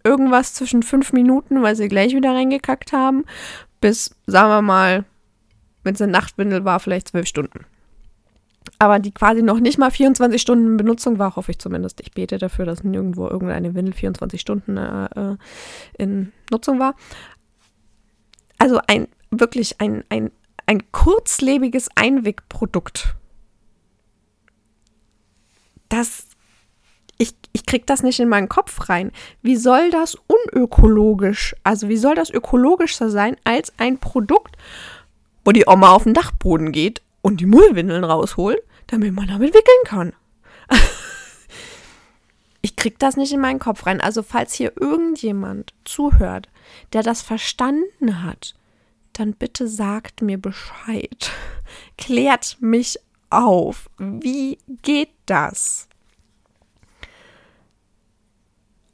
irgendwas 0.07 0.53
zwischen 0.53 0.83
fünf 0.83 1.13
Minuten, 1.13 1.61
weil 1.61 1.75
sie 1.75 1.87
gleich 1.87 2.15
wieder 2.15 2.33
reingekackt 2.33 2.93
haben, 2.93 3.25
bis, 3.81 4.15
sagen 4.25 4.49
wir 4.49 4.61
mal, 4.61 5.05
wenn 5.83 5.93
es 5.93 6.01
eine 6.01 6.11
Nachtwindel 6.11 6.65
war, 6.65 6.79
vielleicht 6.79 7.09
zwölf 7.09 7.27
Stunden. 7.27 7.65
Aber 8.79 8.99
die 8.99 9.11
quasi 9.11 9.41
noch 9.41 9.59
nicht 9.59 9.77
mal 9.77 9.91
24 9.91 10.41
Stunden 10.41 10.67
in 10.67 10.77
Benutzung 10.77 11.19
war, 11.19 11.35
hoffe 11.35 11.51
ich 11.51 11.59
zumindest. 11.59 12.01
Ich 12.01 12.11
bete 12.11 12.37
dafür, 12.37 12.65
dass 12.65 12.83
nirgendwo 12.83 13.27
irgendeine 13.27 13.73
Windel 13.75 13.93
24 13.93 14.39
Stunden 14.39 14.77
äh, 14.77 15.05
äh, 15.05 15.37
in 15.97 16.31
Nutzung 16.51 16.79
war. 16.79 16.95
Also 18.59 18.79
ein 18.87 19.07
wirklich 19.31 19.79
ein, 19.81 20.03
ein, 20.09 20.31
ein 20.65 20.91
kurzlebiges 20.91 21.89
Einwegprodukt. 21.95 23.15
Das 25.89 26.27
ich, 27.17 27.33
krieg 27.67 27.85
das 27.85 28.01
nicht 28.01 28.19
in 28.19 28.29
meinen 28.29 28.49
Kopf 28.49 28.89
rein. 28.89 29.11
Wie 29.43 29.55
soll 29.55 29.91
das 29.91 30.17
unökologisch, 30.27 31.55
also 31.63 31.89
wie 31.89 31.97
soll 31.97 32.15
das 32.15 32.31
ökologischer 32.31 33.11
sein 33.11 33.37
als 33.43 33.71
ein 33.77 33.99
Produkt, 33.99 34.55
wo 35.45 35.51
die 35.51 35.67
Oma 35.67 35.91
auf 35.91 36.03
den 36.03 36.15
Dachboden 36.15 36.71
geht 36.71 37.03
und 37.21 37.39
die 37.39 37.45
Mullwindeln 37.45 38.03
rausholt, 38.03 38.59
damit 38.87 39.13
man 39.13 39.27
damit 39.27 39.53
wickeln 39.53 39.83
kann? 39.85 40.13
ich 42.61 42.75
krieg 42.75 42.97
das 42.97 43.17
nicht 43.17 43.33
in 43.33 43.41
meinen 43.41 43.59
Kopf 43.59 43.85
rein. 43.85 44.01
Also 44.01 44.23
falls 44.23 44.53
hier 44.53 44.73
irgendjemand 44.75 45.73
zuhört, 45.85 46.49
der 46.93 47.03
das 47.03 47.21
verstanden 47.21 48.23
hat, 48.23 48.55
dann 49.13 49.33
bitte 49.33 49.67
sagt 49.67 50.21
mir 50.21 50.39
Bescheid. 50.39 51.31
Klärt 51.97 52.57
mich 52.59 52.99
auf. 53.29 53.89
Wie 53.97 54.57
geht 54.81 55.11
das? 55.25 55.86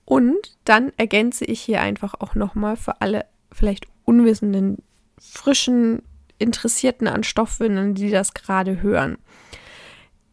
Und 0.05 0.57
dann 0.65 0.91
ergänze 0.97 1.45
ich 1.45 1.61
hier 1.61 1.81
einfach 1.81 2.15
auch 2.19 2.35
nochmal 2.35 2.75
für 2.75 3.01
alle 3.01 3.25
vielleicht 3.51 3.87
unwissenden, 4.05 4.77
frischen, 5.19 6.01
Interessierten 6.39 7.07
an 7.07 7.23
Stoffwindeln, 7.23 7.93
die 7.93 8.09
das 8.09 8.33
gerade 8.33 8.81
hören. 8.81 9.17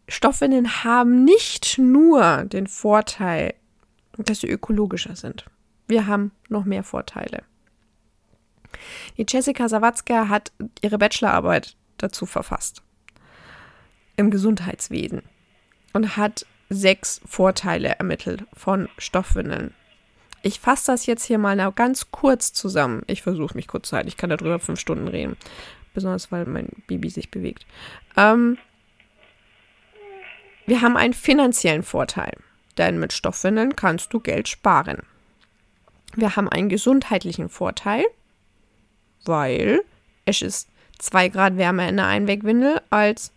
Stoffwindeln 0.08 0.82
haben 0.82 1.24
nicht 1.24 1.78
nur 1.78 2.44
den 2.44 2.66
Vorteil, 2.66 3.54
dass 4.16 4.40
sie 4.40 4.48
ökologischer 4.48 5.14
sind. 5.14 5.44
Wir 5.86 6.06
haben 6.06 6.32
noch 6.48 6.64
mehr 6.64 6.82
Vorteile. 6.82 7.44
Die 9.16 9.26
Jessica 9.28 9.68
Sawatzka 9.68 10.28
hat 10.28 10.52
ihre 10.80 10.98
Bachelorarbeit 10.98 11.76
dazu 11.98 12.26
verfasst. 12.26 12.82
Im 14.16 14.30
Gesundheitswesen. 14.30 15.22
Und 15.92 16.16
hat 16.16 16.46
sechs 16.70 17.20
Vorteile 17.26 17.88
ermittelt 17.98 18.44
von 18.54 18.88
Stoffwindeln. 18.96 19.74
Ich 20.42 20.60
fasse 20.60 20.92
das 20.92 21.04
jetzt 21.04 21.24
hier 21.24 21.36
mal 21.36 21.56
ganz 21.72 22.10
kurz 22.10 22.52
zusammen. 22.52 23.02
Ich 23.06 23.20
versuche 23.22 23.54
mich 23.54 23.66
kurz 23.66 23.88
zu 23.90 23.96
halten. 23.96 24.08
Ich 24.08 24.16
kann 24.16 24.30
darüber 24.30 24.58
fünf 24.58 24.80
Stunden 24.80 25.08
reden. 25.08 25.36
Besonders 25.92 26.32
weil 26.32 26.46
mein 26.46 26.68
Baby 26.86 27.10
sich 27.10 27.30
bewegt. 27.30 27.66
Ähm, 28.16 28.56
wir 30.66 30.80
haben 30.80 30.96
einen 30.96 31.12
finanziellen 31.12 31.82
Vorteil, 31.82 32.32
denn 32.78 32.98
mit 32.98 33.12
Stoffwindeln 33.12 33.74
kannst 33.76 34.12
du 34.14 34.20
Geld 34.20 34.48
sparen. 34.48 35.02
Wir 36.14 36.36
haben 36.36 36.48
einen 36.48 36.68
gesundheitlichen 36.68 37.48
Vorteil, 37.48 38.04
weil 39.24 39.82
es 40.24 40.42
ist 40.42 40.68
2 40.98 41.28
Grad 41.28 41.56
wärmer 41.56 41.88
in 41.88 41.96
der 41.96 42.06
Einwegwindel 42.06 42.80
als 42.90 43.32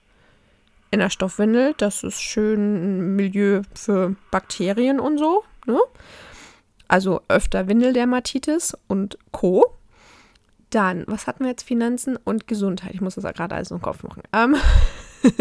in 0.94 1.00
der 1.00 1.10
Stoffwindel. 1.10 1.74
Das 1.78 2.04
ist 2.04 2.22
schön 2.22 2.60
ein 2.60 3.16
Milieu 3.16 3.64
für 3.74 4.16
Bakterien 4.30 5.00
und 5.00 5.18
so. 5.18 5.44
Ne? 5.66 5.80
Also 6.88 7.22
öfter 7.30 7.68
Windeldermatitis 7.68 8.78
und 8.88 9.18
Co. 9.32 9.66
Dann, 10.70 11.04
was 11.08 11.26
hatten 11.26 11.46
wir 11.46 11.50
jetzt? 11.50 11.64
Finanzen 11.64 12.16
und 12.16 12.48
Gesundheit. 12.48 12.94
Ich 12.94 13.02
muss 13.02 13.16
das 13.16 13.24
gerade 13.34 13.56
alles 13.56 13.72
im 13.72 13.82
Kopf 13.82 14.04
machen. 14.04 14.22
Ähm 14.34 14.56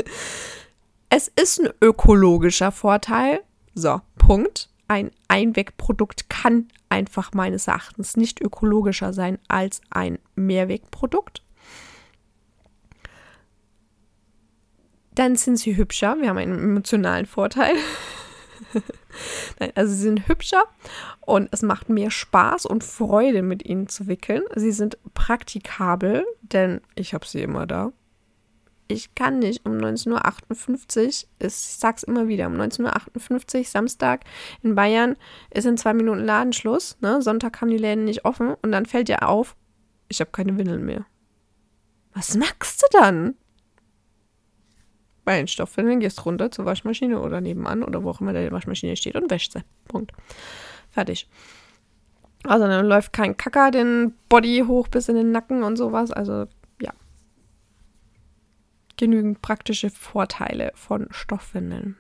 es 1.11 1.29
ist 1.29 1.61
ein 1.61 1.69
ökologischer 1.83 2.73
Vorteil. 2.73 3.43
So, 3.75 4.01
Punkt. 4.17 4.71
Ein 4.89 5.11
Einwegprodukt 5.29 6.31
kann 6.31 6.69
einfach 6.89 7.33
meines 7.35 7.69
Erachtens 7.69 8.17
nicht 8.17 8.41
ökologischer 8.41 9.13
sein 9.13 9.39
als 9.49 9.83
ein 9.91 10.19
Mehrwegprodukt. 10.35 11.43
Dann 15.15 15.37
sind 15.37 15.57
sie 15.57 15.77
hübscher. 15.77 16.17
Wir 16.21 16.31
haben 16.31 16.39
einen 16.39 16.59
emotionalen 16.59 17.27
Vorteil. 17.27 17.75
also 19.75 19.93
sie 19.93 20.03
sind 20.03 20.29
hübscher 20.29 20.65
und 21.21 21.49
es 21.53 21.63
macht 21.63 21.89
mehr 21.89 22.11
Spaß 22.11 22.67
und 22.67 22.85
Freude, 22.85 23.43
mit 23.43 23.65
ihnen 23.65 23.89
zu 23.89 24.07
wickeln. 24.07 24.43
Sie 24.55 24.73
sind 24.73 24.99
praktikabel, 25.15 26.25
denn 26.41 26.81
ich 26.95 27.15
habe 27.15 27.27
sie 27.27 27.43
immer 27.43 27.67
da. 27.67 27.93
Ich 28.89 29.15
kann 29.15 29.39
nicht 29.39 29.65
um 29.65 29.73
19.58 29.73 30.99
Uhr, 30.99 31.47
ich 31.47 31.55
sag's 31.55 32.03
immer 32.03 32.29
wieder, 32.29 32.47
um 32.47 32.55
19.58 32.55 33.59
Uhr 33.59 33.65
Samstag 33.65 34.25
in 34.63 34.75
Bayern 34.75 35.17
ist 35.51 35.67
in 35.67 35.79
zwei 35.79 35.95
Minuten 35.95 36.25
Ladenschluss. 36.25 36.99
Ne? 37.01 37.23
Sonntag 37.23 37.61
haben 37.61 37.71
die 37.71 37.79
Läden 37.79 38.05
nicht 38.05 38.25
offen 38.25 38.55
und 38.61 38.73
dann 38.73 38.87
fällt 38.87 39.09
dir 39.09 39.29
auf, 39.29 39.57
ich 40.09 40.21
habe 40.21 40.31
keine 40.31 40.59
Windeln 40.59 40.85
mehr. 40.85 41.07
Was 42.13 42.37
machst 42.37 42.83
du 42.83 42.99
dann? 42.99 43.35
Bei 45.25 45.37
den 45.37 45.47
Stoffwindeln 45.47 46.01
gehst 46.01 46.25
runter 46.25 46.51
zur 46.51 46.65
Waschmaschine 46.65 47.21
oder 47.21 47.41
nebenan 47.41 47.83
oder 47.83 48.03
wo 48.03 48.11
auch 48.11 48.21
immer 48.21 48.33
die 48.33 48.51
Waschmaschine 48.51 48.97
steht 48.97 49.17
und 49.17 49.31
wäscht 49.31 49.53
sie. 49.53 49.63
Punkt. 49.87 50.13
Fertig. 50.91 51.29
Also 52.45 52.67
dann 52.67 52.87
läuft 52.87 53.13
kein 53.13 53.37
Kacker 53.37 53.71
den 53.71 54.15
Body 54.29 54.65
hoch 54.67 54.89
bis 54.89 55.09
in 55.09 55.15
den 55.15 55.31
Nacken 55.31 55.63
und 55.63 55.77
sowas. 55.77 56.11
Also 56.11 56.47
ja. 56.81 56.93
Genügend 58.97 59.43
praktische 59.43 59.91
Vorteile 59.91 60.73
von 60.75 61.07
Stoffwindeln. 61.11 61.97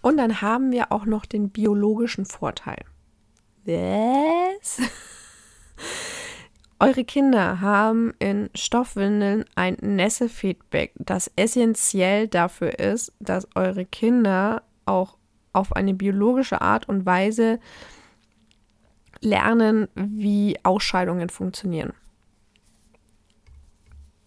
Und 0.00 0.16
dann 0.16 0.40
haben 0.40 0.72
wir 0.72 0.90
auch 0.90 1.04
noch 1.04 1.24
den 1.24 1.50
biologischen 1.50 2.26
Vorteil. 2.26 2.84
Was? 3.64 4.80
Eure 6.82 7.04
Kinder 7.04 7.60
haben 7.60 8.12
in 8.18 8.50
Stoffwindeln 8.56 9.44
ein 9.54 9.76
Nässe-Feedback, 9.80 10.92
das 10.96 11.30
essentiell 11.36 12.26
dafür 12.26 12.76
ist, 12.76 13.12
dass 13.20 13.46
eure 13.54 13.84
Kinder 13.84 14.64
auch 14.84 15.16
auf 15.52 15.76
eine 15.76 15.94
biologische 15.94 16.60
Art 16.60 16.88
und 16.88 17.06
Weise 17.06 17.60
lernen, 19.20 19.86
wie 19.94 20.58
Ausscheidungen 20.64 21.28
funktionieren. 21.28 21.92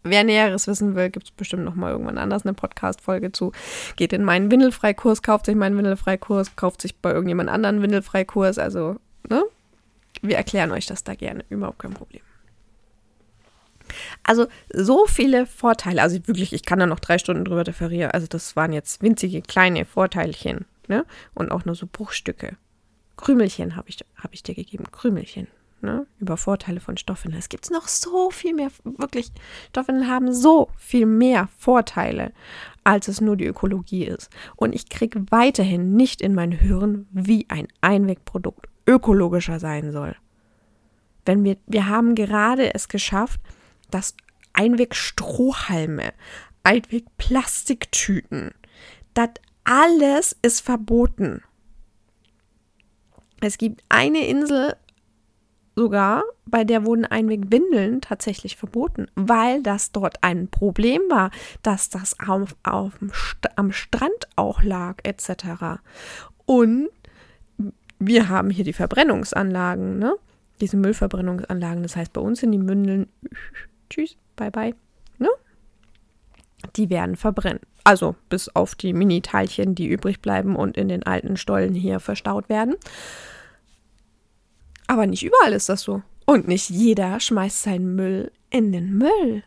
Wer 0.04 0.24
Näheres 0.24 0.66
wissen 0.68 0.96
will, 0.96 1.10
gibt 1.10 1.26
es 1.26 1.32
bestimmt 1.32 1.66
noch 1.66 1.76
mal 1.76 1.92
irgendwann 1.92 2.18
anders 2.18 2.46
eine 2.46 2.54
Podcast-Folge 2.54 3.34
zu. 3.34 3.52
Geht 3.98 4.14
in 4.14 4.24
meinen 4.24 4.50
Windelfreikurs, 4.50 5.22
kauft 5.24 5.48
sich 5.48 5.56
meinen 5.56 5.78
Windelfreikurs, 5.78 6.56
kauft 6.56 6.84
sich 6.84 6.96
bei 6.96 7.12
irgendjemand 7.12 7.50
anderen 7.50 7.82
Windelfreikurs. 7.82 8.60
Also, 8.60 8.96
ne? 9.28 9.44
Wir 10.22 10.38
erklären 10.38 10.72
euch 10.72 10.86
das 10.86 11.04
da 11.04 11.16
gerne. 11.16 11.44
Überhaupt 11.50 11.80
kein 11.80 11.94
Problem. 11.94 12.22
Also 14.24 14.48
so 14.74 15.06
viele 15.06 15.46
Vorteile. 15.46 16.02
Also 16.02 16.18
wirklich, 16.28 16.54
ich 16.54 16.64
kann 16.64 16.80
da 16.80 16.86
noch 16.86 17.00
drei 17.00 17.18
Stunden 17.18 17.46
drüber 17.46 17.66
referieren. 17.66 18.12
Also 18.12 18.28
das 18.28 18.56
waren 18.56 18.74
jetzt 18.74 19.02
winzige 19.02 19.42
kleine 19.42 19.86
Vorteilchen. 19.86 20.66
Ne? 20.88 21.06
Und 21.34 21.52
auch 21.52 21.66
nur 21.66 21.76
so 21.76 21.88
Bruchstücke. 21.92 22.58
Krümelchen 23.18 23.76
habe 23.76 23.90
ich, 23.90 24.00
hab 24.18 24.34
ich 24.34 24.44
dir 24.44 24.56
gegeben. 24.56 24.86
Krümelchen. 24.92 25.48
Ne? 25.82 26.08
Über 26.20 26.38
Vorteile 26.38 26.80
von 26.80 26.98
Stoffwindeln. 26.98 27.40
Es 27.40 27.50
gibt 27.50 27.70
noch 27.72 27.88
so 27.88 28.32
viel 28.32 28.54
mehr. 28.54 28.70
Wirklich, 28.84 29.32
Stoffwindeln 29.70 30.10
haben 30.10 30.34
so 30.34 30.70
viel 30.78 31.06
mehr 31.06 31.50
Vorteile, 31.58 32.32
als 32.84 33.08
es 33.08 33.22
nur 33.22 33.38
die 33.38 33.46
Ökologie 33.46 34.06
ist. 34.06 34.30
Und 34.56 34.74
ich 34.74 34.90
kriege 34.90 35.26
weiterhin 35.30 35.94
nicht 35.94 36.22
in 36.22 36.34
mein 36.34 36.52
Hirn, 36.52 37.08
wie 37.12 37.46
ein 37.50 37.68
Einwegprodukt 37.82 38.68
ökologischer 38.88 39.60
sein 39.60 39.92
soll. 39.92 40.16
Wenn 41.26 41.44
wir, 41.44 41.58
wir 41.66 41.88
haben 41.88 42.16
gerade 42.16 42.74
es 42.74 42.88
geschafft, 42.88 43.40
dass 43.96 44.14
Einwegstrohhalme, 44.52 46.12
Einwegplastiktüten, 46.64 48.52
das 49.14 49.30
alles 49.64 50.36
ist 50.42 50.60
verboten. 50.60 51.42
Es 53.40 53.58
gibt 53.58 53.84
eine 53.88 54.28
Insel 54.28 54.76
sogar, 55.78 56.24
bei 56.46 56.66
der 56.66 56.84
wurden 56.84 57.06
Einwegwindeln 57.06 58.02
tatsächlich 58.02 58.58
verboten, 58.58 59.08
weil 59.16 59.64
das 59.64 59.94
dort 59.94 60.22
ein 60.24 60.50
Problem 60.50 61.02
war, 61.10 61.32
dass 61.64 61.88
das 61.90 62.20
auf, 62.20 62.58
auf 62.64 62.94
am 63.56 63.72
Strand 63.72 64.28
auch 64.36 64.62
lag 64.62 64.98
etc. 65.04 65.80
Und 66.46 66.90
wir 68.00 68.28
haben 68.28 68.50
hier 68.50 68.66
die 68.66 68.74
Verbrennungsanlagen, 68.74 70.00
ne? 70.00 70.16
Diese 70.60 70.76
Müllverbrennungsanlagen. 70.76 71.84
Das 71.84 71.96
heißt, 71.96 72.12
bei 72.12 72.22
uns 72.22 72.40
sind 72.40 72.52
die 72.52 72.58
Mündeln 72.58 73.08
tschüss, 73.90 74.18
bye 74.36 74.52
bye. 74.52 74.76
Ne? 75.18 75.30
die 76.76 76.90
werden 76.90 77.16
verbrennen. 77.16 77.62
Also 77.84 78.16
bis 78.30 78.50
auf 78.50 78.76
die 78.76 78.94
Mini-Teilchen, 78.94 79.76
die 79.76 79.88
übrig 79.88 80.22
bleiben 80.22 80.56
und 80.56 80.78
in 80.78 80.88
den 80.88 81.04
alten 81.04 81.38
Stollen 81.38 81.76
hier 81.76 82.00
verstaut 82.00 82.50
werden. 82.50 82.76
Aber 84.88 85.06
nicht 85.06 85.24
überall 85.24 85.54
ist 85.54 85.70
das 85.70 85.82
so. 85.82 86.02
Und 86.26 86.48
nicht 86.48 86.70
jeder 86.70 87.20
schmeißt 87.20 87.62
seinen 87.62 87.96
Müll 87.96 88.32
in 88.50 88.72
den 88.72 88.98
Müll. 88.98 89.44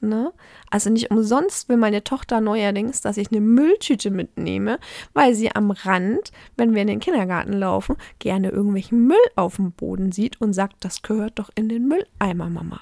Ne? 0.00 0.32
Also 0.70 0.90
nicht 0.90 1.10
umsonst 1.10 1.68
will 1.68 1.76
meine 1.76 2.02
Tochter 2.02 2.40
neuerdings, 2.40 3.00
dass 3.00 3.16
ich 3.16 3.30
eine 3.30 3.40
Mülltüte 3.40 4.10
mitnehme, 4.10 4.78
weil 5.12 5.34
sie 5.34 5.54
am 5.54 5.70
Rand, 5.70 6.32
wenn 6.56 6.74
wir 6.74 6.82
in 6.82 6.88
den 6.88 7.00
Kindergarten 7.00 7.52
laufen, 7.52 7.96
gerne 8.18 8.50
irgendwelchen 8.50 9.06
Müll 9.06 9.16
auf 9.36 9.56
dem 9.56 9.72
Boden 9.72 10.10
sieht 10.10 10.40
und 10.40 10.54
sagt, 10.54 10.84
das 10.84 11.02
gehört 11.02 11.38
doch 11.38 11.50
in 11.54 11.68
den 11.68 11.86
Mülleimer, 11.86 12.50
Mama. 12.50 12.80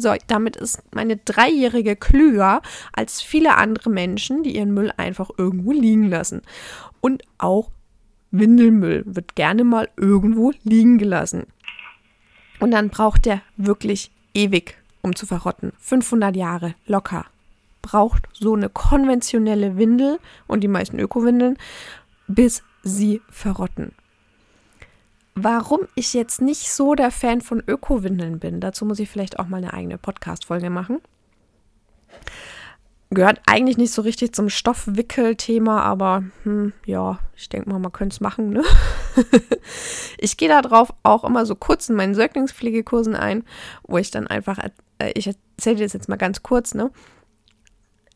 So, 0.00 0.14
damit 0.28 0.54
ist 0.54 0.80
meine 0.94 1.16
Dreijährige 1.16 1.96
klüger 1.96 2.62
als 2.92 3.20
viele 3.20 3.56
andere 3.56 3.90
Menschen, 3.90 4.44
die 4.44 4.54
ihren 4.54 4.72
Müll 4.72 4.92
einfach 4.96 5.28
irgendwo 5.36 5.72
liegen 5.72 6.08
lassen. 6.08 6.42
Und 7.00 7.24
auch 7.36 7.72
Windelmüll 8.30 9.02
wird 9.06 9.34
gerne 9.34 9.64
mal 9.64 9.88
irgendwo 9.96 10.52
liegen 10.62 10.98
gelassen. 10.98 11.46
Und 12.60 12.70
dann 12.70 12.90
braucht 12.90 13.26
der 13.26 13.42
wirklich 13.56 14.12
ewig, 14.34 14.76
um 15.02 15.16
zu 15.16 15.26
verrotten. 15.26 15.72
500 15.80 16.36
Jahre 16.36 16.76
locker. 16.86 17.26
Braucht 17.82 18.28
so 18.32 18.54
eine 18.54 18.68
konventionelle 18.68 19.78
Windel 19.78 20.20
und 20.46 20.60
die 20.60 20.68
meisten 20.68 21.00
Ökowindeln, 21.00 21.56
bis 22.28 22.62
sie 22.84 23.20
verrotten. 23.30 23.92
Warum 25.40 25.82
ich 25.94 26.14
jetzt 26.14 26.40
nicht 26.40 26.72
so 26.72 26.96
der 26.96 27.12
Fan 27.12 27.40
von 27.40 27.62
Ökowindeln 27.64 28.40
bin, 28.40 28.60
dazu 28.60 28.84
muss 28.84 28.98
ich 28.98 29.08
vielleicht 29.08 29.38
auch 29.38 29.46
mal 29.46 29.58
eine 29.58 29.72
eigene 29.72 29.96
Podcast-Folge 29.96 30.68
machen. 30.68 31.00
Gehört 33.10 33.40
eigentlich 33.46 33.78
nicht 33.78 33.92
so 33.92 34.02
richtig 34.02 34.34
zum 34.34 34.48
Stoffwickelthema, 34.48 35.80
aber 35.82 36.24
hm, 36.42 36.72
ja, 36.84 37.20
ich 37.36 37.48
denke 37.48 37.70
mal, 37.70 37.78
man 37.78 37.92
könnte 37.92 38.14
es 38.14 38.20
machen. 38.20 38.50
Ne? 38.50 38.64
ich 40.18 40.36
gehe 40.36 40.48
darauf 40.48 40.92
auch 41.04 41.22
immer 41.22 41.46
so 41.46 41.54
kurz 41.54 41.88
in 41.88 41.94
meinen 41.94 42.16
Säuglingspflegekursen 42.16 43.14
ein, 43.14 43.44
wo 43.84 43.96
ich 43.96 44.10
dann 44.10 44.26
einfach, 44.26 44.58
äh, 44.98 45.12
ich 45.14 45.28
erzähle 45.28 45.76
dir 45.76 45.84
das 45.84 45.92
jetzt 45.92 46.08
mal 46.08 46.16
ganz 46.16 46.42
kurz, 46.42 46.74
ne? 46.74 46.90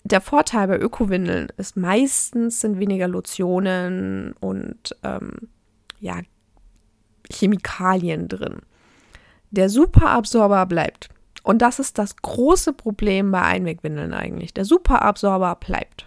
Der 0.03 0.21
Vorteil 0.21 0.67
bei 0.67 0.79
Ökowindeln 0.81 1.53
ist 1.57 1.77
meistens 1.77 2.61
sind 2.61 2.81
weniger 2.81 3.07
Lotionen 3.07 4.35
und 4.41 4.97
ähm, 5.05 5.49
ja, 6.01 6.17
Chemikalien 7.33 8.29
drin. 8.29 8.61
Der 9.51 9.69
Superabsorber 9.69 10.67
bleibt. 10.67 11.09
Und 11.43 11.61
das 11.61 11.79
ist 11.79 11.99
das 11.99 12.17
große 12.17 12.73
Problem 12.73 13.33
bei 13.33 13.43
Einwegwindeln 13.43 14.15
eigentlich. 14.15 14.55
Der 14.55 14.65
Superabsorber 14.65 15.57
bleibt. 15.57 16.07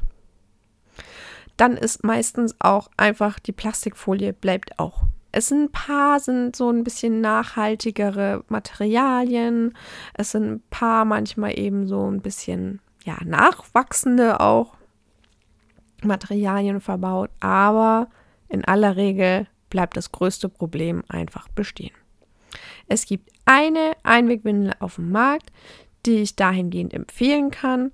Dann 1.58 1.78
ist 1.78 2.04
meistens 2.04 2.56
auch 2.60 2.90
einfach 2.98 3.40
die 3.40 3.52
Plastikfolie 3.52 4.34
bleibt 4.34 4.80
auch. 4.80 5.04
Es 5.32 5.50
sind 5.50 5.64
ein 5.64 5.72
paar 5.72 6.20
sind 6.22 6.56
so 6.56 6.70
ein 6.70 6.84
bisschen 6.84 7.20
nachhaltigere 7.20 8.44
Materialien. 8.48 9.76
Es 10.14 10.32
sind 10.32 10.50
ein 10.50 10.64
paar 10.70 11.04
manchmal 11.04 11.60
eben 11.60 11.88
so 11.88 12.10
ein 12.10 12.22
bisschen 12.22 12.80
ja 13.04 13.18
nachwachsende 13.24 14.40
auch 14.40 14.76
Materialien 16.04 16.80
verbaut, 16.80 17.30
aber 17.40 18.08
in 18.48 18.64
aller 18.64 18.96
Regel 18.96 19.48
bleibt 19.70 19.98
das 19.98 20.12
größte 20.12 20.50
Problem 20.50 21.04
einfach 21.08 21.48
bestehen. 21.50 21.94
Es 22.88 23.06
gibt 23.06 23.32
eine 23.46 23.94
Einwegwindel 24.04 24.74
auf 24.80 24.96
dem 24.96 25.12
Markt, 25.12 25.52
die 26.06 26.18
ich 26.18 26.36
dahingehend 26.36 26.94
empfehlen 26.94 27.52
kann. 27.52 27.92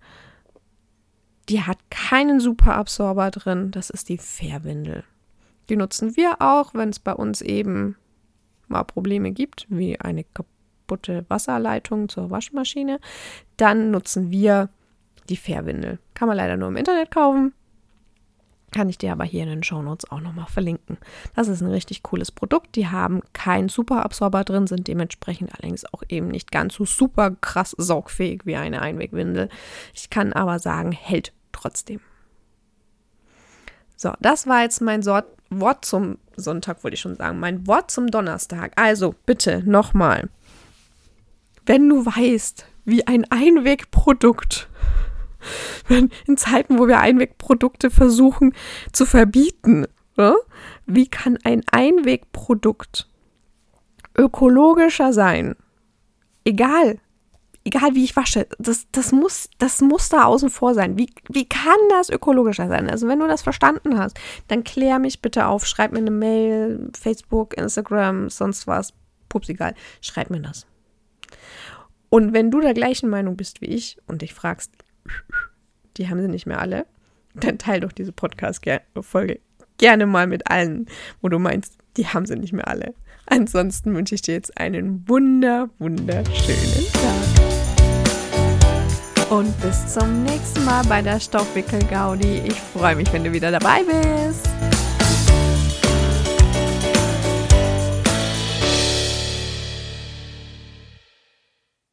Die 1.49 1.61
hat 1.61 1.77
keinen 1.89 2.39
Superabsorber 2.39 3.31
drin. 3.31 3.71
Das 3.71 3.89
ist 3.89 4.09
die 4.09 4.17
Fairwindel. 4.17 5.03
Die 5.69 5.75
nutzen 5.75 6.15
wir 6.17 6.41
auch, 6.41 6.73
wenn 6.73 6.89
es 6.89 6.99
bei 6.99 7.13
uns 7.13 7.41
eben 7.41 7.95
mal 8.67 8.83
Probleme 8.83 9.31
gibt, 9.31 9.67
wie 9.69 9.99
eine 9.99 10.23
kaputte 10.23 11.25
Wasserleitung 11.29 12.09
zur 12.09 12.29
Waschmaschine. 12.29 12.99
Dann 13.57 13.91
nutzen 13.91 14.31
wir 14.31 14.69
die 15.29 15.37
Fairwindel. 15.37 15.99
Kann 16.13 16.27
man 16.27 16.37
leider 16.37 16.57
nur 16.57 16.67
im 16.67 16.77
Internet 16.77 17.11
kaufen. 17.11 17.53
Kann 18.71 18.89
ich 18.89 18.97
dir 18.97 19.11
aber 19.11 19.25
hier 19.25 19.43
in 19.43 19.49
den 19.49 19.63
Show 19.63 19.81
Notes 19.81 20.09
auch 20.09 20.21
nochmal 20.21 20.47
verlinken. 20.47 20.97
Das 21.35 21.49
ist 21.49 21.61
ein 21.61 21.69
richtig 21.69 22.03
cooles 22.03 22.31
Produkt. 22.31 22.75
Die 22.75 22.87
haben 22.87 23.21
keinen 23.33 23.67
Superabsorber 23.67 24.45
drin, 24.45 24.65
sind 24.65 24.87
dementsprechend 24.87 25.53
allerdings 25.53 25.85
auch 25.93 26.03
eben 26.07 26.29
nicht 26.29 26.51
ganz 26.51 26.75
so 26.75 26.85
super 26.85 27.31
krass 27.31 27.75
saugfähig 27.77 28.45
wie 28.45 28.55
eine 28.55 28.81
Einwegwindel. 28.81 29.49
Ich 29.93 30.09
kann 30.09 30.31
aber 30.31 30.59
sagen, 30.59 30.93
hält 30.93 31.33
trotzdem. 31.51 31.99
So, 33.97 34.13
das 34.21 34.47
war 34.47 34.63
jetzt 34.63 34.81
mein 34.81 35.03
Sort 35.03 35.25
Wort 35.51 35.83
zum 35.83 36.17
Sonntag, 36.37 36.83
wollte 36.83 36.95
ich 36.95 37.01
schon 37.01 37.17
sagen. 37.17 37.39
Mein 37.39 37.67
Wort 37.67 37.91
zum 37.91 38.07
Donnerstag. 38.07 38.71
Also 38.77 39.13
bitte 39.25 39.63
nochmal. 39.69 40.29
Wenn 41.65 41.89
du 41.89 42.05
weißt, 42.05 42.65
wie 42.85 43.05
ein 43.05 43.29
Einwegprodukt 43.29 44.69
in 45.89 46.37
Zeiten, 46.37 46.79
wo 46.79 46.87
wir 46.87 46.99
Einwegprodukte 46.99 47.89
versuchen 47.89 48.53
zu 48.91 49.05
verbieten, 49.05 49.87
ne? 50.17 50.35
wie 50.85 51.07
kann 51.07 51.37
ein 51.43 51.63
Einwegprodukt 51.71 53.09
ökologischer 54.17 55.13
sein? 55.13 55.55
Egal, 56.43 56.99
egal 57.63 57.95
wie 57.95 58.03
ich 58.03 58.15
wasche, 58.15 58.47
das, 58.57 58.87
das, 58.91 59.11
muss, 59.11 59.49
das 59.57 59.81
muss 59.81 60.09
da 60.09 60.23
außen 60.25 60.49
vor 60.49 60.73
sein. 60.73 60.97
Wie, 60.97 61.13
wie 61.29 61.47
kann 61.47 61.77
das 61.89 62.09
ökologischer 62.09 62.67
sein? 62.67 62.89
Also 62.89 63.07
wenn 63.07 63.19
du 63.19 63.27
das 63.27 63.41
verstanden 63.41 63.97
hast, 63.97 64.19
dann 64.47 64.63
klär 64.63 64.99
mich 64.99 65.21
bitte 65.21 65.45
auf, 65.45 65.65
schreib 65.65 65.91
mir 65.91 65.99
eine 65.99 66.11
Mail, 66.11 66.89
Facebook, 66.99 67.55
Instagram, 67.57 68.29
sonst 68.29 68.67
was, 68.67 68.93
pups 69.29 69.49
egal, 69.49 69.75
schreib 70.01 70.29
mir 70.29 70.41
das. 70.41 70.65
Und 72.09 72.33
wenn 72.33 72.51
du 72.51 72.59
der 72.59 72.73
gleichen 72.73 73.09
Meinung 73.09 73.37
bist 73.37 73.61
wie 73.61 73.67
ich 73.67 73.97
und 74.07 74.21
dich 74.21 74.33
fragst, 74.33 74.71
die 75.97 76.09
haben 76.09 76.21
sie 76.21 76.27
nicht 76.27 76.45
mehr 76.45 76.59
alle, 76.59 76.85
dann 77.35 77.57
teil 77.57 77.79
doch 77.79 77.91
diese 77.91 78.11
Podcast-Folge 78.11 79.39
gerne 79.77 80.05
mal 80.05 80.27
mit 80.27 80.49
allen, 80.49 80.85
wo 81.21 81.29
du 81.29 81.39
meinst, 81.39 81.77
die 81.97 82.07
haben 82.07 82.25
sie 82.25 82.35
nicht 82.35 82.53
mehr 82.53 82.67
alle. 82.67 82.93
Ansonsten 83.25 83.93
wünsche 83.95 84.15
ich 84.15 84.21
dir 84.21 84.35
jetzt 84.35 84.57
einen 84.57 85.07
wunder, 85.07 85.69
wunderschönen 85.79 86.91
Tag. 86.93 87.41
Und 89.31 89.59
bis 89.61 89.93
zum 89.93 90.23
nächsten 90.23 90.65
Mal 90.65 90.83
bei 90.85 91.01
der 91.01 91.19
Stoffwickel-Gaudi. 91.19 92.43
Ich 92.45 92.59
freue 92.59 92.95
mich, 92.95 93.11
wenn 93.13 93.23
du 93.23 93.31
wieder 93.31 93.49
dabei 93.49 93.81
bist. 93.83 94.49